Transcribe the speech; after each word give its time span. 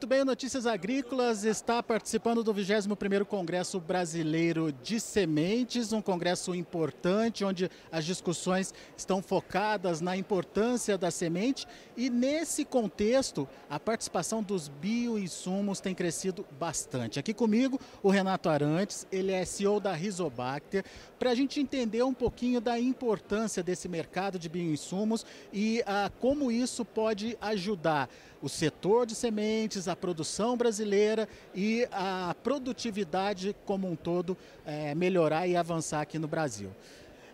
Muito 0.00 0.08
bem, 0.08 0.24
Notícias 0.24 0.64
Agrícolas 0.64 1.44
está 1.44 1.82
participando 1.82 2.42
do 2.42 2.54
21º 2.54 3.22
Congresso 3.26 3.78
Brasileiro 3.78 4.72
de 4.72 4.98
Sementes, 4.98 5.92
um 5.92 6.00
congresso 6.00 6.54
importante 6.54 7.44
onde 7.44 7.70
as 7.92 8.06
discussões 8.06 8.72
estão 8.96 9.20
focadas 9.20 10.00
na 10.00 10.16
importância 10.16 10.96
da 10.96 11.10
semente 11.10 11.66
e 11.98 12.08
nesse 12.08 12.64
contexto 12.64 13.46
a 13.68 13.78
participação 13.78 14.42
dos 14.42 14.68
bioinsumos 14.68 15.80
tem 15.80 15.94
crescido 15.94 16.46
bastante. 16.58 17.18
Aqui 17.18 17.34
comigo 17.34 17.78
o 18.02 18.08
Renato 18.08 18.48
Arantes, 18.48 19.06
ele 19.12 19.32
é 19.32 19.44
CEO 19.44 19.80
da 19.80 19.92
Rizobacter, 19.92 20.82
para 21.18 21.28
a 21.28 21.34
gente 21.34 21.60
entender 21.60 22.02
um 22.02 22.14
pouquinho 22.14 22.58
da 22.58 22.80
importância 22.80 23.62
desse 23.62 23.86
mercado 23.86 24.38
de 24.38 24.48
bioinsumos 24.48 25.26
e 25.52 25.82
ah, 25.86 26.10
como 26.20 26.50
isso 26.50 26.86
pode 26.86 27.36
ajudar 27.38 28.08
o 28.42 28.48
setor 28.48 29.04
de 29.06 29.14
sementes, 29.14 29.86
a 29.92 29.96
produção 29.96 30.56
brasileira 30.56 31.28
e 31.54 31.86
a 31.92 32.34
produtividade 32.42 33.54
como 33.64 33.90
um 33.90 33.96
todo 33.96 34.36
é, 34.64 34.94
melhorar 34.94 35.46
e 35.46 35.56
avançar 35.56 36.00
aqui 36.00 36.18
no 36.18 36.28
Brasil. 36.28 36.70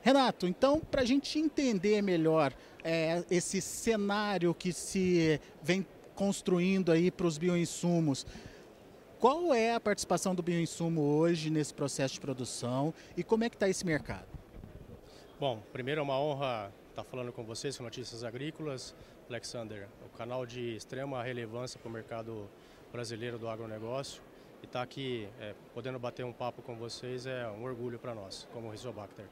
Renato, 0.02 0.46
então, 0.46 0.78
para 0.78 1.02
a 1.02 1.04
gente 1.04 1.38
entender 1.38 2.00
melhor 2.00 2.52
é, 2.84 3.24
esse 3.30 3.60
cenário 3.60 4.54
que 4.54 4.72
se 4.72 5.40
vem 5.62 5.84
construindo 6.14 6.92
aí 6.92 7.10
para 7.10 7.26
os 7.26 7.36
bioinsumos, 7.36 8.24
qual 9.18 9.52
é 9.52 9.74
a 9.74 9.80
participação 9.80 10.34
do 10.34 10.42
bioinsumo 10.42 11.00
hoje 11.00 11.50
nesse 11.50 11.74
processo 11.74 12.14
de 12.14 12.20
produção 12.20 12.94
e 13.16 13.24
como 13.24 13.44
é 13.44 13.50
que 13.50 13.56
está 13.56 13.68
esse 13.68 13.84
mercado? 13.84 14.26
Bom, 15.40 15.60
primeiro 15.72 16.00
é 16.00 16.02
uma 16.04 16.18
honra 16.18 16.72
estar 16.96 17.04
falando 17.04 17.30
com 17.30 17.44
vocês 17.44 17.76
com 17.76 17.84
Notícias 17.84 18.24
Agrícolas. 18.24 18.94
Alexander, 19.28 19.86
o 20.06 20.16
canal 20.16 20.46
de 20.46 20.76
extrema 20.76 21.22
relevância 21.22 21.78
para 21.78 21.90
o 21.90 21.92
mercado 21.92 22.48
brasileiro 22.90 23.38
do 23.38 23.50
agronegócio. 23.50 24.22
E 24.62 24.64
estar 24.64 24.78
tá 24.78 24.82
aqui 24.82 25.28
é, 25.38 25.54
podendo 25.74 25.98
bater 25.98 26.24
um 26.24 26.32
papo 26.32 26.62
com 26.62 26.74
vocês 26.74 27.26
é 27.26 27.46
um 27.48 27.64
orgulho 27.64 27.98
para 27.98 28.14
nós, 28.14 28.48
como 28.50 28.70
Rizobacter. 28.70 29.26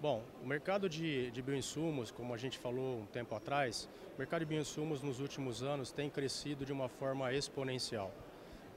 Bom, 0.00 0.24
o 0.42 0.46
mercado 0.46 0.88
de, 0.88 1.30
de 1.30 1.40
bioinsumos, 1.40 2.10
como 2.10 2.34
a 2.34 2.36
gente 2.36 2.58
falou 2.58 2.98
um 2.98 3.06
tempo 3.06 3.32
atrás, 3.32 3.88
o 4.16 4.18
mercado 4.18 4.40
de 4.40 4.46
bioinsumos 4.46 5.00
nos 5.00 5.20
últimos 5.20 5.62
anos 5.62 5.92
tem 5.92 6.10
crescido 6.10 6.66
de 6.66 6.72
uma 6.72 6.88
forma 6.88 7.32
exponencial. 7.32 8.12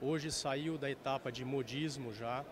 Hoje 0.00 0.30
saiu 0.30 0.78
da 0.78 0.88
etapa 0.88 1.32
de 1.32 1.44
modismo 1.44 2.14
já, 2.14 2.44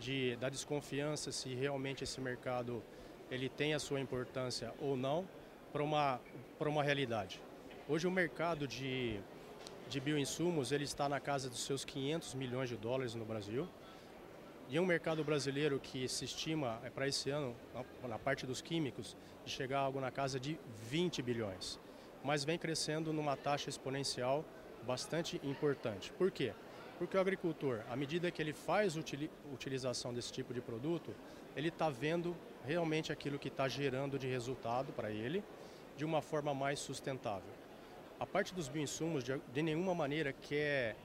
de, 0.00 0.36
da 0.36 0.48
desconfiança 0.48 1.30
se 1.30 1.54
realmente 1.54 2.02
esse 2.02 2.18
mercado 2.18 2.82
ele 3.30 3.48
tem 3.48 3.74
a 3.74 3.78
sua 3.78 4.00
importância 4.00 4.72
ou 4.80 4.96
não, 4.96 5.28
para 5.72 5.82
uma, 5.82 6.20
para 6.58 6.68
uma 6.68 6.82
realidade. 6.82 7.40
Hoje 7.88 8.06
o 8.06 8.10
mercado 8.10 8.66
de, 8.66 9.20
de 9.88 10.00
bioinsumos 10.00 10.72
ele 10.72 10.84
está 10.84 11.08
na 11.08 11.20
casa 11.20 11.48
dos 11.48 11.64
seus 11.64 11.84
500 11.84 12.34
milhões 12.34 12.68
de 12.68 12.76
dólares 12.76 13.14
no 13.14 13.24
Brasil. 13.24 13.68
E 14.70 14.76
é 14.76 14.80
um 14.80 14.86
mercado 14.86 15.24
brasileiro 15.24 15.80
que 15.80 16.06
se 16.08 16.26
estima 16.26 16.78
é 16.84 16.90
para 16.90 17.08
esse 17.08 17.30
ano, 17.30 17.56
na 18.06 18.18
parte 18.18 18.46
dos 18.46 18.60
químicos, 18.60 19.16
de 19.44 19.50
chegar 19.50 19.78
a 19.78 19.82
algo 19.82 20.00
na 20.00 20.10
casa 20.10 20.38
de 20.38 20.58
20 20.90 21.22
bilhões. 21.22 21.80
Mas 22.22 22.44
vem 22.44 22.58
crescendo 22.58 23.12
numa 23.12 23.36
taxa 23.36 23.70
exponencial 23.70 24.44
bastante 24.86 25.40
importante. 25.42 26.12
Por 26.12 26.30
quê? 26.30 26.52
Porque 26.98 27.16
o 27.16 27.20
agricultor, 27.20 27.80
à 27.88 27.96
medida 27.96 28.30
que 28.30 28.42
ele 28.42 28.52
faz 28.52 28.94
utilização 29.52 30.12
desse 30.12 30.32
tipo 30.32 30.52
de 30.52 30.60
produto, 30.60 31.14
ele 31.56 31.68
está 31.68 31.88
vendo 31.88 32.36
realmente 32.66 33.12
aquilo 33.12 33.38
que 33.38 33.48
está 33.48 33.68
gerando 33.68 34.18
de 34.18 34.26
resultado 34.26 34.92
para 34.92 35.10
ele 35.10 35.42
de 35.96 36.04
uma 36.04 36.22
forma 36.22 36.54
mais 36.54 36.78
sustentável. 36.78 37.50
A 38.20 38.26
parte 38.26 38.54
dos 38.54 38.68
bioinsumos, 38.68 39.24
de, 39.24 39.38
de 39.52 39.62
nenhuma 39.62 39.94
maneira 39.94 40.32
quer 40.32 40.96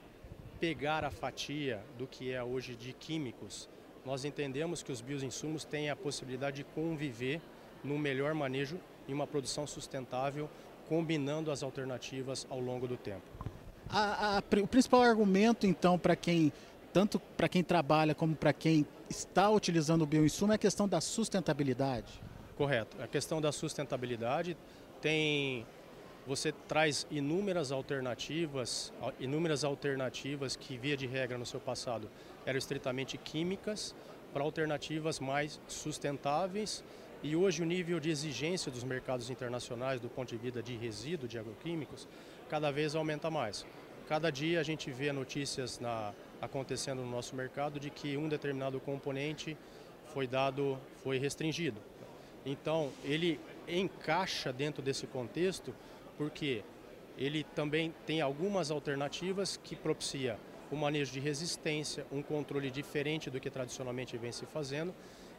pegar 0.60 1.04
a 1.04 1.10
fatia 1.10 1.80
do 1.98 2.06
que 2.06 2.32
é 2.32 2.42
hoje 2.42 2.74
de 2.74 2.92
químicos. 2.92 3.68
Nós 4.04 4.24
entendemos 4.24 4.82
que 4.82 4.92
os 4.92 5.00
bioinsumos 5.00 5.64
têm 5.64 5.90
a 5.90 5.96
possibilidade 5.96 6.58
de 6.58 6.64
conviver 6.64 7.40
no 7.82 7.98
melhor 7.98 8.34
manejo 8.34 8.78
e 9.06 9.12
uma 9.12 9.26
produção 9.26 9.66
sustentável, 9.66 10.48
combinando 10.88 11.50
as 11.50 11.62
alternativas 11.62 12.46
ao 12.50 12.60
longo 12.60 12.86
do 12.86 12.96
tempo. 12.96 13.22
A, 13.88 14.38
a, 14.38 14.38
o 14.38 14.66
principal 14.66 15.02
argumento, 15.02 15.66
então, 15.66 15.98
para 15.98 16.16
quem 16.16 16.52
tanto 16.94 17.18
para 17.18 17.48
quem 17.48 17.64
trabalha 17.64 18.14
como 18.14 18.36
para 18.36 18.52
quem 18.52 18.86
está 19.10 19.50
utilizando 19.50 20.02
o 20.02 20.06
bioinsumo 20.06 20.52
é 20.52 20.54
a 20.54 20.58
questão 20.58 20.88
da 20.88 21.00
sustentabilidade. 21.00 22.22
Correto. 22.56 22.96
A 23.02 23.08
questão 23.08 23.40
da 23.40 23.50
sustentabilidade 23.50 24.56
tem 25.00 25.66
você 26.24 26.52
traz 26.52 27.04
inúmeras 27.10 27.72
alternativas, 27.72 28.92
inúmeras 29.18 29.64
alternativas 29.64 30.54
que 30.54 30.78
via 30.78 30.96
de 30.96 31.06
regra 31.06 31.36
no 31.36 31.44
seu 31.44 31.60
passado 31.60 32.08
eram 32.46 32.58
estritamente 32.58 33.18
químicas 33.18 33.92
para 34.32 34.44
alternativas 34.44 35.18
mais 35.18 35.60
sustentáveis 35.66 36.82
e 37.24 37.34
hoje 37.34 37.60
o 37.60 37.66
nível 37.66 37.98
de 37.98 38.08
exigência 38.08 38.70
dos 38.70 38.84
mercados 38.84 39.28
internacionais 39.30 40.00
do 40.00 40.08
ponto 40.08 40.28
de 40.28 40.36
vista 40.36 40.62
de 40.62 40.76
resíduo 40.76 41.28
de 41.28 41.38
agroquímicos 41.40 42.06
cada 42.48 42.70
vez 42.70 42.94
aumenta 42.94 43.30
mais. 43.30 43.66
Cada 44.08 44.30
dia 44.30 44.60
a 44.60 44.62
gente 44.62 44.90
vê 44.90 45.12
notícias 45.12 45.80
na, 45.80 46.12
acontecendo 46.44 47.02
no 47.02 47.10
nosso 47.10 47.34
mercado 47.34 47.80
de 47.80 47.90
que 47.90 48.16
um 48.16 48.28
determinado 48.28 48.78
componente 48.80 49.56
foi 50.12 50.26
dado, 50.26 50.78
foi 51.02 51.18
restringido. 51.18 51.80
Então 52.44 52.90
ele 53.02 53.40
encaixa 53.66 54.52
dentro 54.52 54.82
desse 54.82 55.06
contexto 55.06 55.74
porque 56.16 56.62
ele 57.16 57.44
também 57.54 57.94
tem 58.06 58.20
algumas 58.20 58.70
alternativas 58.70 59.56
que 59.56 59.74
propicia 59.74 60.38
o 60.70 60.76
manejo 60.76 61.12
de 61.12 61.20
resistência, 61.20 62.06
um 62.10 62.22
controle 62.22 62.70
diferente 62.70 63.30
do 63.30 63.40
que 63.40 63.50
tradicionalmente 63.50 64.16
vem 64.16 64.32
se 64.32 64.44
fazendo 64.46 64.94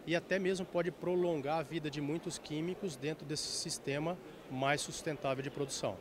e 0.08 0.16
até 0.16 0.38
mesmo 0.38 0.66
pode 0.66 0.92
prolongar 0.92 1.60
a 1.60 1.64
vida 1.64 1.90
de 1.90 2.00
muitos 2.00 2.38
químicos 2.38 2.96
dentro 2.96 3.26
desse 3.26 3.48
sistema 3.48 4.18
mais 4.52 4.82
sustentável 4.82 5.44
de 5.44 5.50
produção. 5.50 5.98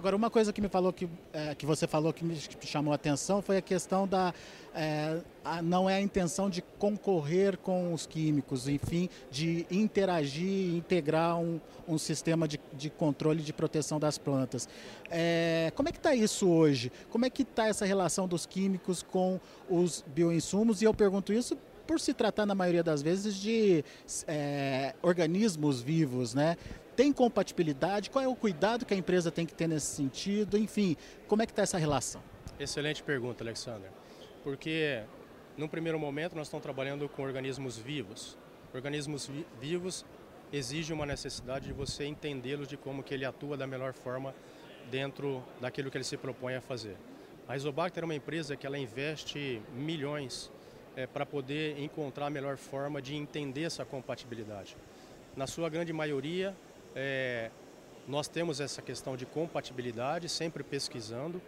Agora, 0.00 0.16
uma 0.16 0.30
coisa 0.30 0.50
que 0.50 0.62
me 0.62 0.68
falou 0.70 0.94
que, 0.94 1.06
é, 1.30 1.54
que 1.54 1.66
você 1.66 1.86
falou 1.86 2.10
que 2.10 2.24
me 2.24 2.34
chamou 2.62 2.90
a 2.90 2.94
atenção 2.94 3.42
foi 3.42 3.58
a 3.58 3.60
questão 3.60 4.08
da. 4.08 4.32
É, 4.74 5.20
a, 5.44 5.60
não 5.60 5.90
é 5.90 5.96
a 5.96 6.00
intenção 6.00 6.48
de 6.48 6.62
concorrer 6.62 7.58
com 7.58 7.92
os 7.92 8.06
químicos, 8.06 8.66
enfim, 8.66 9.10
de 9.30 9.66
interagir, 9.70 10.74
integrar 10.74 11.38
um, 11.38 11.60
um 11.86 11.98
sistema 11.98 12.48
de, 12.48 12.58
de 12.72 12.88
controle 12.88 13.42
de 13.42 13.52
proteção 13.52 14.00
das 14.00 14.16
plantas. 14.16 14.66
É, 15.10 15.70
como 15.76 15.90
é 15.90 15.92
que 15.92 15.98
está 15.98 16.14
isso 16.14 16.48
hoje? 16.48 16.90
Como 17.10 17.26
é 17.26 17.28
que 17.28 17.42
está 17.42 17.66
essa 17.66 17.84
relação 17.84 18.26
dos 18.26 18.46
químicos 18.46 19.02
com 19.02 19.38
os 19.68 20.02
bioinsumos? 20.14 20.80
E 20.80 20.86
eu 20.86 20.94
pergunto 20.94 21.30
isso 21.30 21.58
por 21.90 21.98
se 21.98 22.14
tratar, 22.14 22.46
na 22.46 22.54
maioria 22.54 22.84
das 22.84 23.02
vezes, 23.02 23.34
de 23.34 23.84
é, 24.28 24.94
organismos 25.02 25.82
vivos, 25.82 26.34
né? 26.34 26.56
Tem 27.00 27.14
compatibilidade? 27.14 28.10
Qual 28.10 28.22
é 28.22 28.28
o 28.28 28.36
cuidado 28.36 28.84
que 28.84 28.92
a 28.92 28.96
empresa 28.96 29.30
tem 29.30 29.46
que 29.46 29.54
ter 29.54 29.66
nesse 29.66 29.86
sentido? 29.86 30.58
Enfim, 30.58 30.98
como 31.26 31.40
é 31.40 31.46
que 31.46 31.52
está 31.52 31.62
essa 31.62 31.78
relação? 31.78 32.22
Excelente 32.58 33.02
pergunta, 33.02 33.42
Alexander. 33.42 33.88
Porque, 34.44 35.02
num 35.56 35.66
primeiro 35.66 35.98
momento, 35.98 36.36
nós 36.36 36.48
estamos 36.48 36.62
trabalhando 36.62 37.08
com 37.08 37.22
organismos 37.22 37.78
vivos. 37.78 38.36
Organismos 38.74 39.26
vi 39.26 39.46
vivos 39.58 40.04
exigem 40.52 40.94
uma 40.94 41.06
necessidade 41.06 41.68
de 41.68 41.72
você 41.72 42.04
entendê-los 42.04 42.68
de 42.68 42.76
como 42.76 43.02
que 43.02 43.14
ele 43.14 43.24
atua 43.24 43.56
da 43.56 43.66
melhor 43.66 43.94
forma 43.94 44.34
dentro 44.90 45.42
daquilo 45.58 45.90
que 45.90 45.96
ele 45.96 46.04
se 46.04 46.18
propõe 46.18 46.56
a 46.56 46.60
fazer. 46.60 46.98
A 47.48 47.54
Rizobacter 47.54 48.02
é 48.02 48.04
uma 48.04 48.14
empresa 48.14 48.56
que 48.56 48.66
ela 48.66 48.76
investe 48.76 49.62
milhões 49.72 50.52
é, 50.94 51.06
para 51.06 51.24
poder 51.24 51.80
encontrar 51.80 52.26
a 52.26 52.30
melhor 52.30 52.58
forma 52.58 53.00
de 53.00 53.16
entender 53.16 53.62
essa 53.62 53.86
compatibilidade. 53.86 54.76
Na 55.34 55.46
sua 55.46 55.70
grande 55.70 55.94
maioria, 55.94 56.54
é, 56.94 57.50
nós 58.06 58.28
temos 58.28 58.60
essa 58.60 58.82
questão 58.82 59.16
de 59.16 59.26
compatibilidade, 59.26 60.28
sempre 60.28 60.62
pesquisando, 60.62 61.40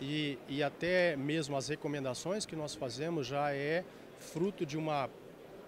e, 0.00 0.38
e 0.48 0.62
até 0.62 1.16
mesmo 1.16 1.56
as 1.56 1.68
recomendações 1.68 2.44
que 2.44 2.54
nós 2.54 2.74
fazemos 2.74 3.26
já 3.26 3.52
é 3.52 3.84
fruto 4.18 4.64
de 4.66 4.76
uma 4.76 5.08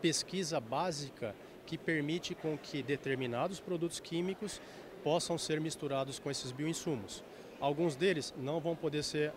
pesquisa 0.00 0.60
básica 0.60 1.34
que 1.66 1.76
permite 1.76 2.34
com 2.34 2.56
que 2.56 2.82
determinados 2.82 3.60
produtos 3.60 4.00
químicos 4.00 4.60
possam 5.02 5.36
ser 5.38 5.60
misturados 5.60 6.18
com 6.18 6.30
esses 6.30 6.50
bioinsumos. 6.50 7.22
Alguns 7.60 7.96
deles 7.96 8.34
não 8.36 8.60
vão 8.60 8.74
poder 8.74 9.02
ser 9.02 9.32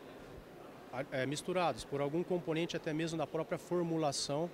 é, 1.12 1.26
misturados 1.26 1.84
por 1.84 2.02
algum 2.02 2.24
componente 2.24 2.76
até 2.76 2.94
mesmo 2.94 3.18
da 3.18 3.28
própria 3.28 3.58
formulação 3.58 4.50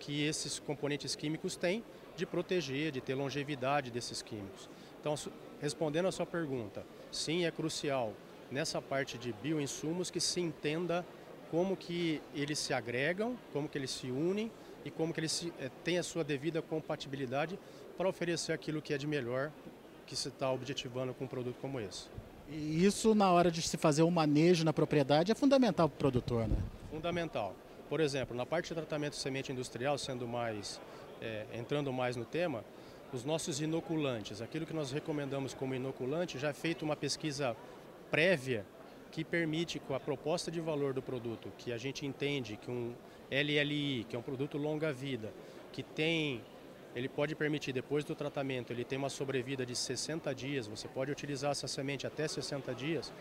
que 0.00 0.24
esses 0.24 0.58
componentes 0.58 1.14
químicos 1.14 1.54
têm 1.54 1.84
de 2.16 2.26
proteger, 2.26 2.90
de 2.90 3.00
ter 3.00 3.14
longevidade 3.14 3.90
desses 3.90 4.22
químicos. 4.22 4.68
Então, 5.00 5.14
respondendo 5.60 6.08
a 6.08 6.12
sua 6.12 6.26
pergunta, 6.26 6.84
sim, 7.12 7.44
é 7.44 7.50
crucial 7.50 8.12
nessa 8.50 8.82
parte 8.82 9.16
de 9.16 9.32
bioinsumos 9.32 10.10
que 10.10 10.18
se 10.18 10.40
entenda 10.40 11.06
como 11.50 11.76
que 11.76 12.20
eles 12.34 12.58
se 12.58 12.72
agregam, 12.72 13.36
como 13.52 13.68
que 13.68 13.78
eles 13.78 13.90
se 13.90 14.10
unem 14.10 14.50
e 14.84 14.90
como 14.90 15.12
que 15.12 15.20
eles 15.20 15.32
se, 15.32 15.52
é, 15.60 15.70
têm 15.84 15.98
a 15.98 16.02
sua 16.02 16.24
devida 16.24 16.62
compatibilidade 16.62 17.58
para 17.96 18.08
oferecer 18.08 18.52
aquilo 18.52 18.80
que 18.80 18.94
é 18.94 18.98
de 18.98 19.06
melhor 19.06 19.52
que 20.06 20.16
se 20.16 20.28
está 20.28 20.50
objetivando 20.50 21.12
com 21.14 21.24
um 21.24 21.28
produto 21.28 21.56
como 21.60 21.78
esse. 21.78 22.08
E 22.48 22.84
isso, 22.84 23.14
na 23.14 23.30
hora 23.30 23.50
de 23.50 23.62
se 23.62 23.76
fazer 23.76 24.02
o 24.02 24.10
manejo 24.10 24.64
na 24.64 24.72
propriedade, 24.72 25.30
é 25.30 25.34
fundamental 25.34 25.88
para 25.88 25.94
o 25.94 25.98
produtor, 25.98 26.48
né? 26.48 26.56
Fundamental. 26.90 27.54
Por 27.90 28.00
exemplo, 28.00 28.36
na 28.36 28.46
parte 28.46 28.68
de 28.68 28.74
tratamento 28.74 29.14
de 29.14 29.18
semente 29.18 29.50
industrial, 29.50 29.98
sendo 29.98 30.26
mais, 30.26 30.80
é, 31.20 31.44
entrando 31.52 31.92
mais 31.92 32.14
no 32.14 32.24
tema, 32.24 32.64
os 33.12 33.24
nossos 33.24 33.60
inoculantes, 33.60 34.40
aquilo 34.40 34.64
que 34.64 34.72
nós 34.72 34.92
recomendamos 34.92 35.52
como 35.52 35.74
inoculante, 35.74 36.38
já 36.38 36.50
é 36.50 36.52
feita 36.52 36.84
uma 36.84 36.94
pesquisa 36.94 37.56
prévia 38.08 38.64
que 39.10 39.24
permite, 39.24 39.80
com 39.80 39.92
a 39.92 39.98
proposta 39.98 40.52
de 40.52 40.60
valor 40.60 40.94
do 40.94 41.02
produto, 41.02 41.50
que 41.58 41.72
a 41.72 41.78
gente 41.78 42.06
entende 42.06 42.56
que 42.56 42.70
um 42.70 42.94
LLI, 43.28 44.06
que 44.08 44.14
é 44.14 44.18
um 44.18 44.22
produto 44.22 44.56
longa 44.56 44.92
vida, 44.92 45.32
que 45.72 45.82
tem, 45.82 46.40
ele 46.94 47.08
pode 47.08 47.34
permitir, 47.34 47.72
depois 47.72 48.04
do 48.04 48.14
tratamento, 48.14 48.72
ele 48.72 48.84
tem 48.84 48.98
uma 48.98 49.08
sobrevida 49.08 49.66
de 49.66 49.74
60 49.74 50.32
dias, 50.32 50.68
você 50.68 50.86
pode 50.86 51.10
utilizar 51.10 51.50
essa 51.50 51.66
semente 51.66 52.06
até 52.06 52.28
60 52.28 52.72
dias. 52.72 53.12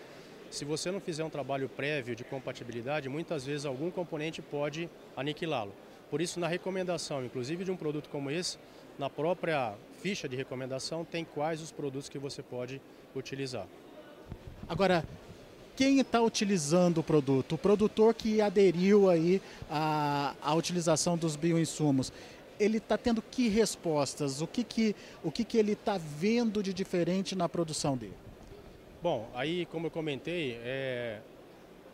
Se 0.51 0.66
você 0.66 0.90
não 0.90 1.00
fizer 1.00 1.24
um 1.24 1.30
trabalho 1.30 1.69
prévio 1.69 2.16
de 2.16 2.24
compatibilidade, 2.24 3.07
muitas 3.07 3.46
vezes 3.46 3.66
algum 3.66 3.92
componente 3.92 4.42
pode 4.42 4.90
aniquilá-lo. 5.16 5.74
Por 6.10 6.22
isso, 6.22 6.40
na 6.40 6.48
recomendação, 6.48 7.24
inclusive 7.24 7.63
de 7.63 7.72
um 7.72 7.78
produto 7.78 8.10
como 8.10 8.31
esse, 8.31 8.57
na 8.98 9.10
própria 9.10 9.74
ficha 10.01 10.28
de 10.28 10.36
recomendação 10.36 11.06
tem 11.06 11.24
quais 11.24 11.62
os 11.62 11.72
produtos 11.72 12.10
que 12.10 12.18
você 12.18 12.42
pode 12.42 12.81
utilizar. 13.16 13.68
Agora, 14.68 15.06
quem 15.75 16.00
está 16.00 16.22
utilizando 16.22 16.98
o 16.98 17.04
produto? 17.04 17.56
O 17.56 17.57
produtor 17.57 18.13
que 18.13 18.42
aderiu 18.42 19.10
aí 19.10 19.42
à, 19.69 20.36
à 20.42 20.54
utilização 20.54 21.18
dos 21.18 21.36
bioinsumos, 21.36 22.12
ele 22.60 22.80
está 22.80 22.98
tendo 22.98 23.22
que 23.22 23.48
respostas? 23.48 24.42
O 24.42 24.48
que, 24.48 24.63
que, 24.63 24.95
o 25.24 25.31
que, 25.31 25.45
que 25.45 25.57
ele 25.57 25.72
está 25.74 25.98
vendo 25.98 26.62
de 26.62 26.74
diferente 26.74 27.36
na 27.36 27.48
produção 27.48 27.95
dele? 27.95 28.29
Bom, 29.01 29.30
aí 29.34 29.66
como 29.68 29.88
eu 29.88 29.92
comentei, 29.92 30.60
é, 30.62 31.22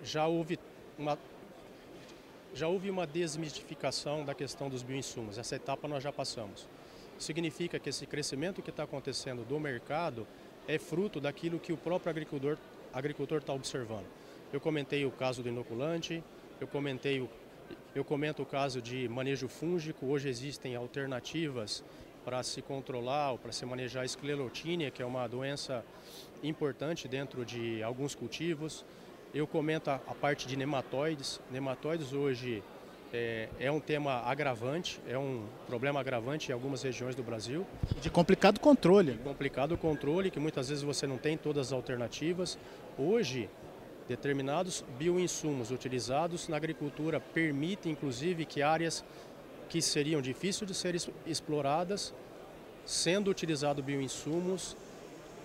já 0.04 0.25
houve 0.25 0.57
uma 0.98 1.19
já 2.52 2.68
houve 2.68 2.90
uma 2.90 3.06
desmistificação 3.06 4.24
da 4.24 4.34
questão 4.34 4.69
dos 4.69 4.81
bioinsumos. 4.81 5.38
Essa 5.38 5.57
etapa 5.57 5.88
nós 5.90 6.02
já 6.02 6.12
passamos. 6.12 6.68
Significa 7.19 7.78
que 7.78 7.90
esse 7.90 8.07
crescimento 8.07 8.62
que 8.62 8.69
está 8.69 8.84
acontecendo 8.84 9.46
do 9.46 9.60
mercado 9.60 10.25
é 10.68 10.80
fruto 10.80 11.19
daquilo 11.19 11.60
que 11.60 11.74
o 11.74 11.78
próprio 11.78 12.10
agricultor 12.10 12.57
agricultor 12.92 13.40
está 13.40 13.54
observando. 13.54 14.06
Eu 14.51 14.60
comentei 14.60 15.06
o 15.06 15.12
caso 15.12 15.44
do 15.44 15.50
inoculante, 15.50 16.24
eu 16.60 16.68
comentei 16.68 17.19
o, 17.19 17.30
eu 17.94 18.04
comento 18.04 18.42
o 18.42 18.46
caso 18.46 18.81
de 18.81 19.08
manejo 19.10 19.48
fúngico. 19.48 20.08
Hoje 20.08 20.30
existem 20.30 20.75
alternativas 20.75 21.84
para 22.25 22.42
se 22.42 22.62
controlar 22.62 23.33
ou 23.33 23.38
para 23.38 23.51
se 23.51 23.63
manejar 23.66 24.01
a 24.01 24.06
esclerotínia, 24.06 24.89
que 24.89 25.01
é 25.01 25.06
uma 25.06 25.27
doença 25.27 25.86
importante 26.44 27.07
dentro 27.07 27.45
de 27.45 27.83
alguns 27.83 28.16
cultivos. 28.16 28.83
Eu 29.33 29.45
comento 29.45 29.92
a, 29.92 29.95
a 30.07 30.16
parte 30.16 30.48
de 30.48 30.57
nematóides. 30.57 31.39
Nematóides 31.51 32.13
hoje 32.13 32.63
é, 33.13 33.48
é, 33.60 33.72
um 33.72 33.80
tema 33.80 34.22
agravante, 34.24 35.00
é 35.07 35.18
um 35.18 35.45
problema 35.68 36.00
agravante 36.00 36.50
em 36.50 36.54
algumas 36.54 36.81
regiões 36.81 37.16
do 37.16 37.22
Brasil. 37.22 37.66
De 38.01 38.10
complicado 38.10 38.60
controle. 38.60 39.13
De 39.13 39.19
complicado 39.19 39.77
controle, 39.77 40.31
que 40.31 40.39
muitas 40.39 40.69
vezes 40.69 40.83
você 40.83 41.06
não 41.06 41.18
tem 41.18 41.38
todas 41.38 41.68
as 41.68 41.74
alternativas. 41.74 42.57
Hoje, 42.98 43.50
determinados 44.07 44.83
bioinsumos 44.98 45.69
utilizados 45.69 46.48
na 46.48 46.57
agricultura 46.57 47.19
permitem, 47.19 47.92
inclusive, 47.92 48.45
que 48.45 48.62
áreas 48.62 49.06
que 49.75 49.81
seriam 49.81 50.22
difíceis 50.22 50.66
de 50.66 50.74
serem 50.74 51.01
exploradas, 51.27 52.13
sendo 52.86 53.30
utilizado 53.30 53.83
bioinsumos, 53.83 54.74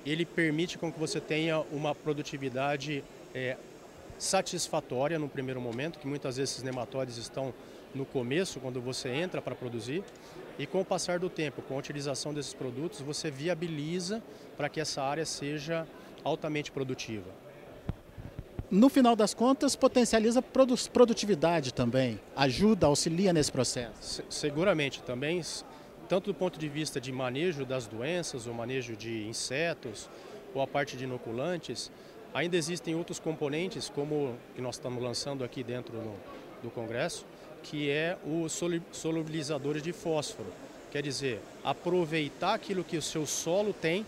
ele 0.06 0.24
permite 0.24 0.78
com 0.78 0.92
que 0.92 1.00
você 1.00 1.20
tenha 1.20 1.58
uma 1.72 1.96
produtividade 1.96 3.02
é, 3.34 3.56
satisfatória 4.20 5.18
no 5.18 5.28
primeiro 5.28 5.60
momento, 5.60 5.98
que 5.98 6.06
muitas 6.06 6.36
vezes 6.36 6.52
esses 6.52 6.62
nematóides 6.62 7.16
estão 7.16 7.52
no 7.92 8.06
começo, 8.06 8.60
quando 8.60 8.80
você 8.80 9.08
entra 9.08 9.42
para 9.42 9.56
produzir, 9.56 10.04
e 10.56 10.64
com 10.64 10.80
o 10.80 10.84
passar 10.84 11.18
do 11.18 11.28
tempo, 11.28 11.60
com 11.62 11.74
a 11.74 11.78
utilização 11.78 12.32
desses 12.32 12.54
produtos, 12.54 13.00
você 13.00 13.32
viabiliza 13.32 14.22
para 14.56 14.68
que 14.68 14.80
essa 14.80 15.02
área 15.02 15.26
seja 15.26 15.88
altamente 16.22 16.70
produtiva. 16.70 17.28
No 18.70 18.88
final 18.88 19.16
das 19.16 19.34
contas, 19.34 19.74
potencializa 19.74 20.40
produtividade 20.92 21.74
também, 21.74 22.20
ajuda, 22.36 22.86
auxilia 22.86 23.32
nesse 23.32 23.50
processo. 23.50 24.22
Seguramente 24.30 25.02
também, 25.02 25.42
tanto 26.08 26.26
do 26.26 26.34
ponto 26.34 26.58
de 26.58 26.68
vista 26.68 27.00
de 27.00 27.10
manejo 27.10 27.64
das 27.64 27.86
doenças, 27.86 28.46
o 28.46 28.54
manejo 28.54 28.96
de 28.96 29.26
insetos, 29.26 30.08
ou 30.54 30.62
a 30.62 30.66
parte 30.66 30.96
de 30.96 31.04
inoculantes, 31.04 31.90
Ainda 32.32 32.56
existem 32.56 32.94
outros 32.94 33.18
componentes, 33.18 33.88
como 33.88 34.36
que 34.54 34.62
nós 34.62 34.76
estamos 34.76 35.02
lançando 35.02 35.42
aqui 35.42 35.64
dentro 35.64 35.92
do, 35.92 36.14
do 36.62 36.70
Congresso, 36.70 37.26
que 37.62 37.90
é 37.90 38.16
o 38.24 38.48
solubilizador 38.92 39.80
de 39.80 39.92
fósforo. 39.92 40.48
Quer 40.92 41.02
dizer, 41.02 41.40
aproveitar 41.64 42.54
aquilo 42.54 42.84
que 42.84 42.96
o 42.96 43.02
seu 43.02 43.26
solo 43.26 43.72
tem. 43.72 44.06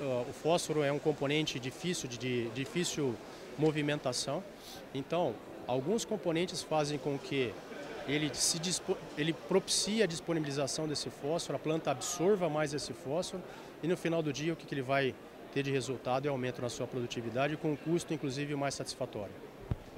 O 0.00 0.32
fósforo 0.32 0.82
é 0.82 0.90
um 0.90 0.98
componente 0.98 1.58
difícil 1.58 2.08
de, 2.08 2.16
de 2.16 2.48
difícil 2.54 3.14
movimentação. 3.58 4.42
Então, 4.94 5.34
alguns 5.66 6.04
componentes 6.04 6.62
fazem 6.62 6.98
com 6.98 7.18
que 7.18 7.52
ele, 8.08 8.30
se 8.34 8.60
ele 9.18 9.32
propicie 9.32 10.02
a 10.02 10.06
disponibilização 10.06 10.86
desse 10.86 11.10
fósforo, 11.10 11.56
a 11.56 11.58
planta 11.58 11.90
absorva 11.90 12.48
mais 12.48 12.72
esse 12.72 12.92
fósforo 12.92 13.42
e 13.82 13.88
no 13.88 13.96
final 13.96 14.22
do 14.22 14.32
dia 14.32 14.52
o 14.52 14.56
que, 14.56 14.64
que 14.66 14.74
ele 14.74 14.82
vai 14.82 15.14
ter 15.52 15.62
de 15.62 15.70
resultado 15.70 16.26
é 16.26 16.28
aumento 16.28 16.62
na 16.62 16.68
sua 16.68 16.86
produtividade 16.86 17.56
com 17.56 17.72
um 17.72 17.76
custo 17.76 18.14
inclusive 18.14 18.54
mais 18.54 18.74
satisfatório. 18.74 19.32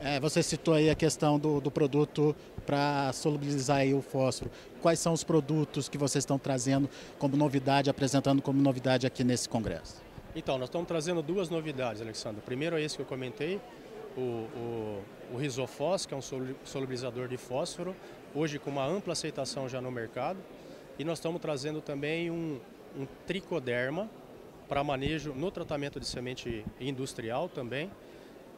É, 0.00 0.20
você 0.20 0.42
citou 0.42 0.74
aí 0.74 0.88
a 0.88 0.94
questão 0.94 1.38
do, 1.38 1.60
do 1.60 1.70
produto 1.70 2.34
para 2.64 3.12
solubilizar 3.12 3.84
o 3.88 4.00
fósforo. 4.00 4.50
Quais 4.80 5.00
são 5.00 5.12
os 5.12 5.24
produtos 5.24 5.88
que 5.88 5.98
vocês 5.98 6.22
estão 6.22 6.38
trazendo 6.38 6.88
como 7.18 7.36
novidade, 7.36 7.90
apresentando 7.90 8.40
como 8.40 8.62
novidade 8.62 9.06
aqui 9.06 9.24
nesse 9.24 9.48
congresso? 9.48 10.07
Então, 10.36 10.58
nós 10.58 10.68
estamos 10.68 10.86
trazendo 10.86 11.22
duas 11.22 11.48
novidades, 11.48 12.02
Alexandre. 12.02 12.42
Primeiro 12.42 12.76
é 12.76 12.82
esse 12.82 12.96
que 12.96 13.02
eu 13.02 13.06
comentei, 13.06 13.58
o, 14.16 14.20
o, 14.20 15.02
o 15.32 15.36
Risofós, 15.38 16.04
que 16.04 16.12
é 16.12 16.16
um 16.16 16.22
solubilizador 16.64 17.28
de 17.28 17.38
fósforo, 17.38 17.96
hoje 18.34 18.58
com 18.58 18.68
uma 18.68 18.84
ampla 18.84 19.14
aceitação 19.14 19.68
já 19.68 19.80
no 19.80 19.90
mercado. 19.90 20.38
E 20.98 21.04
nós 21.04 21.18
estamos 21.18 21.40
trazendo 21.40 21.80
também 21.80 22.30
um, 22.30 22.60
um 22.96 23.06
tricoderma, 23.26 24.08
para 24.68 24.84
manejo 24.84 25.32
no 25.32 25.50
tratamento 25.50 25.98
de 25.98 26.06
semente 26.06 26.62
industrial 26.78 27.48
também, 27.48 27.90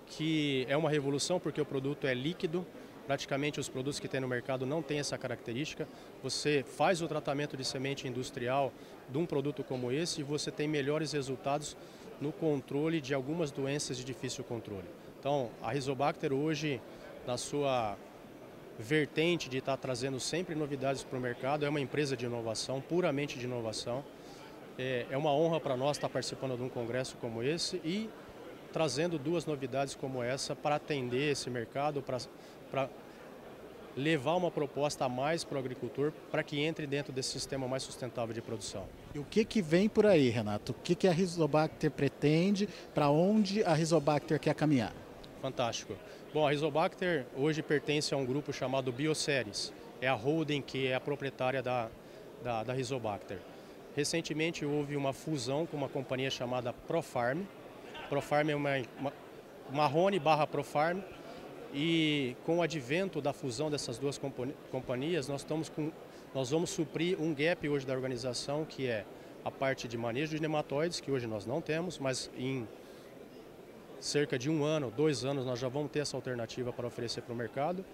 que 0.06 0.66
é 0.68 0.76
uma 0.76 0.90
revolução 0.90 1.38
porque 1.38 1.60
o 1.60 1.64
produto 1.64 2.04
é 2.04 2.12
líquido, 2.12 2.66
praticamente 3.10 3.58
os 3.58 3.68
produtos 3.68 3.98
que 3.98 4.06
tem 4.06 4.20
no 4.20 4.28
mercado 4.28 4.64
não 4.64 4.80
têm 4.80 5.00
essa 5.00 5.18
característica. 5.18 5.88
Você 6.22 6.64
faz 6.76 7.02
o 7.02 7.08
tratamento 7.08 7.56
de 7.56 7.64
semente 7.64 8.06
industrial 8.06 8.72
de 9.08 9.18
um 9.18 9.26
produto 9.26 9.64
como 9.64 9.90
esse 9.90 10.20
e 10.20 10.22
você 10.22 10.48
tem 10.48 10.68
melhores 10.68 11.10
resultados 11.10 11.76
no 12.20 12.30
controle 12.30 13.00
de 13.00 13.12
algumas 13.12 13.50
doenças 13.50 13.96
de 13.96 14.04
difícil 14.04 14.44
controle. 14.44 14.86
Então, 15.18 15.50
a 15.60 15.72
Rizobacter 15.72 16.32
hoje, 16.32 16.80
na 17.26 17.36
sua 17.36 17.96
vertente 18.78 19.48
de 19.48 19.58
estar 19.58 19.76
trazendo 19.76 20.20
sempre 20.20 20.54
novidades 20.54 21.02
para 21.02 21.18
o 21.18 21.20
mercado, 21.20 21.66
é 21.66 21.68
uma 21.68 21.80
empresa 21.80 22.16
de 22.16 22.26
inovação, 22.26 22.80
puramente 22.80 23.40
de 23.40 23.44
inovação. 23.44 24.04
É, 24.78 25.06
é 25.10 25.16
uma 25.16 25.34
honra 25.34 25.58
para 25.58 25.76
nós 25.76 25.96
estar 25.96 26.08
participando 26.08 26.56
de 26.56 26.62
um 26.62 26.68
congresso 26.68 27.16
como 27.16 27.42
esse 27.42 27.78
e 27.84 28.08
trazendo 28.72 29.18
duas 29.18 29.46
novidades 29.46 29.96
como 29.96 30.22
essa 30.22 30.54
para 30.54 30.76
atender 30.76 31.32
esse 31.32 31.50
mercado, 31.50 32.00
para 32.00 32.18
levar 33.96 34.36
uma 34.36 34.50
proposta 34.50 35.04
a 35.04 35.08
mais 35.08 35.44
para 35.44 35.56
o 35.56 35.58
agricultor 35.58 36.12
para 36.30 36.42
que 36.42 36.60
entre 36.60 36.86
dentro 36.86 37.12
desse 37.12 37.30
sistema 37.30 37.66
mais 37.66 37.82
sustentável 37.82 38.34
de 38.34 38.40
produção. 38.40 38.86
E 39.14 39.18
o 39.18 39.24
que, 39.24 39.44
que 39.44 39.60
vem 39.60 39.88
por 39.88 40.06
aí, 40.06 40.28
Renato? 40.30 40.72
O 40.72 40.74
que, 40.74 40.94
que 40.94 41.08
a 41.08 41.12
Rizobacter 41.12 41.90
pretende? 41.90 42.68
Para 42.94 43.10
onde 43.10 43.62
a 43.64 43.74
Rizobacter 43.74 44.38
quer 44.38 44.54
caminhar? 44.54 44.92
Fantástico. 45.42 45.94
Bom, 46.32 46.46
a 46.46 46.50
Rizobacter 46.50 47.26
hoje 47.36 47.62
pertence 47.62 48.14
a 48.14 48.16
um 48.16 48.24
grupo 48.24 48.52
chamado 48.52 48.92
Bioceres. 48.92 49.72
É 50.00 50.08
a 50.08 50.14
holding 50.14 50.62
que 50.62 50.86
é 50.86 50.94
a 50.94 51.00
proprietária 51.00 51.62
da, 51.62 51.88
da, 52.42 52.62
da 52.62 52.72
Rizobacter. 52.72 53.38
Recentemente 53.96 54.64
houve 54.64 54.96
uma 54.96 55.12
fusão 55.12 55.66
com 55.66 55.76
uma 55.76 55.88
companhia 55.88 56.30
chamada 56.30 56.72
Profarm. 56.72 57.42
Profarm 58.08 58.50
é 58.50 58.54
uma, 58.54 58.70
uma 58.98 59.12
Marrone 59.72 60.18
barra 60.18 60.46
Profarm 60.46 61.00
e 61.72 62.36
com 62.44 62.58
o 62.58 62.62
advento 62.62 63.20
da 63.20 63.32
fusão 63.32 63.70
dessas 63.70 63.98
duas 63.98 64.20
companhias, 64.70 65.28
nós, 65.28 65.42
estamos 65.42 65.68
com, 65.68 65.90
nós 66.34 66.50
vamos 66.50 66.70
suprir 66.70 67.20
um 67.20 67.34
gap 67.34 67.68
hoje 67.68 67.86
da 67.86 67.92
organização 67.92 68.64
que 68.64 68.86
é 68.86 69.04
a 69.44 69.50
parte 69.50 69.88
de 69.88 69.96
manejo 69.96 70.34
de 70.36 70.42
nematóides, 70.42 71.00
que 71.00 71.10
hoje 71.10 71.26
nós 71.26 71.46
não 71.46 71.60
temos, 71.60 71.98
mas 71.98 72.30
em 72.36 72.66
cerca 74.00 74.38
de 74.38 74.50
um 74.50 74.64
ano, 74.64 74.92
dois 74.94 75.24
anos, 75.24 75.44
nós 75.46 75.58
já 75.58 75.68
vamos 75.68 75.90
ter 75.90 76.00
essa 76.00 76.16
alternativa 76.16 76.72
para 76.72 76.86
oferecer 76.86 77.22
para 77.22 77.32
o 77.32 77.36
mercado. 77.36 77.84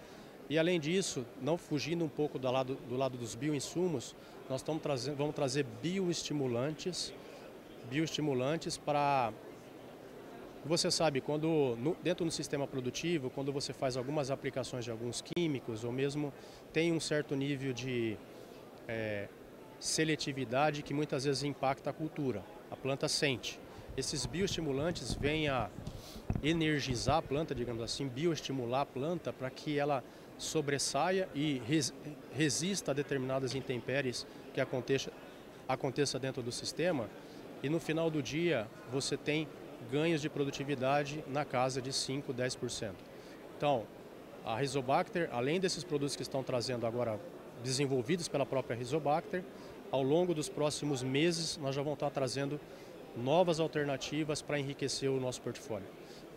E 0.49 0.59
além 0.59 0.79
disso, 0.79 1.27
não 1.43 1.59
fugindo 1.59 2.05
um 2.05 2.09
pouco 2.09 2.39
do 2.39 2.51
lado, 2.51 2.77
do 2.89 2.97
lado 2.97 3.19
dos 3.19 3.35
bioinsumos, 3.35 4.15
nós 4.49 4.61
estamos 4.61 4.81
trazendo, 4.81 5.17
vamos 5.17 5.35
trazer 5.35 5.65
bioestimulantes, 5.83 7.13
bioestimulantes 7.91 8.79
para 8.79 9.33
você 10.67 10.91
sabe, 10.91 11.21
quando 11.21 11.77
no, 11.79 11.97
dentro 12.03 12.25
do 12.25 12.31
sistema 12.31 12.67
produtivo, 12.67 13.31
quando 13.31 13.53
você 13.53 13.73
faz 13.73 13.97
algumas 13.97 14.31
aplicações 14.31 14.85
de 14.85 14.91
alguns 14.91 15.23
químicos, 15.23 15.85
ou 15.85 15.93
mesmo 15.93 16.33
tem 16.73 16.93
um 16.93 17.01
certo 17.01 17.35
nível 17.35 17.73
de 17.73 18.17
é, 18.89 19.29
seletividade 19.79 20.83
que 20.83 20.95
muitas 20.95 21.25
vezes 21.25 21.43
impacta 21.43 21.91
a 21.91 21.93
cultura, 21.93 22.43
a 22.71 22.77
planta 22.77 23.09
sente. 23.09 23.61
Esses 23.97 24.27
bioestimulantes 24.27 25.15
vêm 25.15 25.49
a 25.49 25.71
energizar 26.43 27.19
a 27.19 27.23
planta, 27.23 27.55
digamos 27.55 27.83
assim, 27.83 28.07
bioestimular 28.09 28.83
a 28.83 28.87
planta 28.87 29.33
para 29.33 29.49
que 29.51 29.79
ela 29.79 30.05
sobressaia 30.39 31.29
e 31.35 31.63
res, 31.67 31.95
resista 32.33 32.91
a 32.91 32.95
determinadas 32.95 33.55
intempéries 33.55 34.27
que 34.53 34.61
aconteça, 34.61 35.11
aconteça 35.67 36.19
dentro 36.19 36.43
do 36.43 36.53
sistema. 36.53 37.09
E 37.63 37.69
no 37.69 37.81
final 37.81 38.11
do 38.11 38.23
dia 38.23 38.67
você 38.91 39.17
tem 39.17 39.49
ganhos 39.91 40.21
de 40.21 40.29
produtividade 40.29 41.25
na 41.27 41.45
casa 41.45 41.81
de 41.81 41.93
5, 41.93 42.33
10%. 42.35 42.93
Então, 43.57 43.85
a 44.45 44.57
Rizobacter, 44.57 45.29
além 45.33 45.59
desses 45.59 45.83
produtos 45.83 46.15
que 46.15 46.23
estão 46.23 46.43
trazendo 46.43 46.87
agora 46.87 47.19
desenvolvidos 47.63 48.29
pela 48.29 48.45
própria 48.45 48.77
Rizobacter, 48.77 49.43
ao 49.91 50.03
longo 50.03 50.35
dos 50.35 50.49
próximos 50.49 51.03
meses 51.03 51.57
nós 51.57 51.75
já 51.75 51.83
vamos 51.83 51.97
estar 51.97 52.11
trazendo 52.11 52.61
novas 53.17 53.59
alternativas 53.59 54.43
para 54.43 54.59
enriquecer 54.59 55.11
o 55.11 55.19
nosso 55.19 55.41
portfólio. 55.41 55.87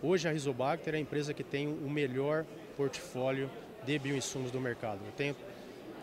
Hoje 0.01 0.27
a 0.27 0.31
Rizobacter 0.31 0.93
é 0.93 0.97
a 0.97 1.01
empresa 1.01 1.33
que 1.33 1.43
tem 1.43 1.67
o 1.67 1.89
melhor 1.89 2.45
portfólio 2.77 3.49
de 3.85 3.99
bioinsumos 3.99 4.49
do 4.49 4.59
mercado. 4.59 4.99
Eu 5.05 5.11
tenho 5.11 5.35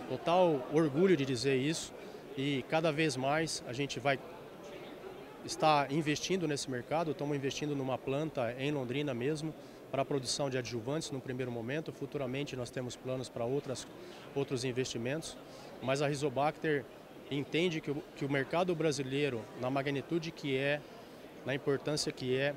total 0.08 0.66
orgulho 0.72 1.16
de 1.16 1.24
dizer 1.24 1.56
isso 1.56 1.92
e 2.36 2.64
cada 2.68 2.92
vez 2.92 3.16
mais 3.16 3.62
a 3.66 3.72
gente 3.72 3.98
vai 3.98 4.18
estar 5.46 5.90
investindo 5.92 6.46
nesse 6.48 6.70
mercado. 6.70 7.12
Estamos 7.12 7.36
investindo 7.36 7.74
numa 7.74 7.96
planta 7.96 8.54
em 8.58 8.70
Londrina 8.72 9.14
mesmo 9.14 9.54
para 9.90 10.02
a 10.02 10.04
produção 10.04 10.50
de 10.50 10.58
adjuvantes 10.58 11.10
no 11.10 11.20
primeiro 11.20 11.50
momento. 11.50 11.92
Futuramente 11.92 12.56
nós 12.56 12.68
temos 12.68 12.96
planos 12.96 13.28
para 13.28 13.44
outras, 13.44 13.86
outros 14.34 14.64
investimentos, 14.64 15.36
mas 15.80 16.02
a 16.02 16.08
Rizobacter 16.08 16.84
entende 17.30 17.80
que 17.80 17.90
o, 17.90 18.02
que 18.16 18.24
o 18.24 18.30
mercado 18.30 18.74
brasileiro, 18.74 19.42
na 19.60 19.70
magnitude 19.70 20.30
que 20.30 20.56
é, 20.56 20.80
na 21.44 21.54
importância 21.54 22.10
que 22.10 22.36
é, 22.36 22.52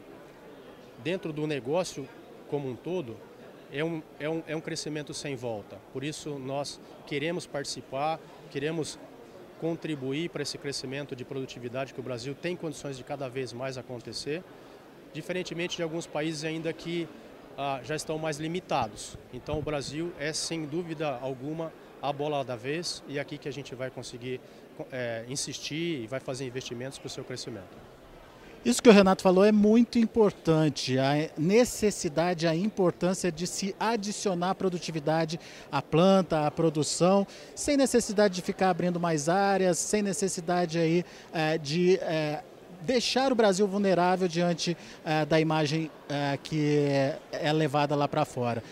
dentro 1.03 1.31
do 1.31 1.45
negócio 1.45 2.09
como 2.49 2.67
um 2.67 2.75
todo, 2.75 3.15
é 3.71 3.83
um, 3.83 4.01
é 4.19 4.27
um, 4.27 4.43
é 4.47 4.55
um 4.55 4.61
crescimento 4.61 5.13
sem 5.13 5.35
volta. 5.35 5.77
Por 5.93 6.03
isso 6.03 6.39
nós 6.39 6.79
queremos 7.05 7.45
participar, 7.45 8.19
queremos 8.49 8.97
contribuir 9.59 10.29
para 10.29 10.41
esse 10.41 10.57
crescimento 10.57 11.15
de 11.15 11.25
produtividade 11.25 11.93
que 11.93 11.99
o 11.99 12.03
Brasil 12.03 12.33
tem 12.33 12.55
condições 12.55 12.97
de 12.97 13.03
cada 13.03 13.27
vez 13.27 13.53
mais 13.53 13.77
acontecer, 13.77 14.43
diferentemente 15.13 15.77
de 15.77 15.83
alguns 15.83 16.07
países 16.07 16.43
ainda 16.43 16.71
que 16.71 17.07
ah, 17.57 17.81
já 17.83 17.95
estão 17.95 18.17
mais 18.17 18.37
limitados. 18.37 19.17
Então 19.33 19.59
o 19.59 19.61
Brasil 19.61 20.13
é 20.17 20.31
sem 20.31 20.65
dúvida 20.65 21.19
alguma 21.21 21.71
a 22.01 22.13
bola 22.13 22.43
da 22.43 22.55
vez 22.55 23.03
e 23.07 23.17
é 23.17 23.21
aqui 23.21 23.37
que 23.37 23.49
a 23.49 23.51
gente 23.51 23.75
vai 23.75 23.89
conseguir 23.89 24.39
é, 24.91 25.25
insistir 25.27 26.03
e 26.03 26.07
vai 26.07 26.19
fazer 26.19 26.45
investimentos 26.45 26.97
para 26.97 27.07
o 27.07 27.09
seu 27.09 27.23
crescimento. 27.23 27.98
Isso 28.65 28.83
que 28.83 28.89
o 28.89 28.91
Renato 28.91 29.23
falou 29.23 29.45
é 29.45 29.53
muito 29.53 29.97
importante, 29.97 30.99
a 30.99 31.29
necessidade, 31.37 32.45
a 32.45 32.53
importância 32.53 33.31
de 33.31 33.47
se 33.47 33.73
adicionar 33.79 34.53
produtividade 34.55 35.39
à 35.71 35.81
planta, 35.81 36.45
à 36.45 36.51
produção, 36.51 37.25
sem 37.55 37.77
necessidade 37.77 38.35
de 38.35 38.41
ficar 38.41 38.69
abrindo 38.69 38.99
mais 38.99 39.29
áreas, 39.29 39.77
sem 39.77 40.01
necessidade 40.01 40.77
aí 40.77 41.05
é, 41.31 41.57
de 41.57 41.95
é, 42.01 42.43
deixar 42.81 43.31
o 43.31 43.35
Brasil 43.35 43.65
vulnerável 43.65 44.27
diante 44.27 44.75
é, 45.05 45.25
da 45.25 45.39
imagem 45.39 45.89
que 46.41 46.87
é 47.31 47.53
levada 47.53 47.95
lá 47.95 48.07
para 48.07 48.25
fora. 48.25 48.63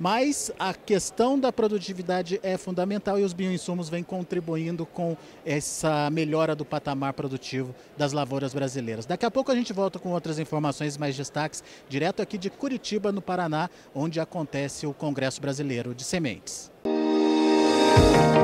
Mas 0.00 0.50
a 0.58 0.72
questão 0.72 1.38
da 1.38 1.52
produtividade 1.52 2.40
é 2.42 2.56
fundamental 2.56 3.18
e 3.18 3.22
os 3.22 3.34
bioinsumos 3.34 3.90
vêm 3.90 4.02
contribuindo 4.02 4.86
com 4.86 5.14
essa 5.44 6.08
melhora 6.10 6.56
do 6.56 6.64
patamar 6.64 7.12
produtivo 7.12 7.74
das 7.98 8.12
lavouras 8.12 8.54
brasileiras. 8.54 9.04
Daqui 9.04 9.26
a 9.26 9.30
pouco 9.30 9.52
a 9.52 9.54
gente 9.54 9.74
volta 9.74 9.98
com 9.98 10.10
outras 10.12 10.38
informações 10.38 10.96
mais 10.96 11.14
destaques, 11.14 11.62
direto 11.88 12.22
aqui 12.22 12.38
de 12.38 12.48
Curitiba, 12.48 13.12
no 13.12 13.20
Paraná, 13.20 13.68
onde 13.94 14.18
acontece 14.18 14.86
o 14.86 14.94
Congresso 14.94 15.40
Brasileiro 15.40 15.94
de 15.94 16.02
Sementes. 16.02 16.70
Música 16.82 18.39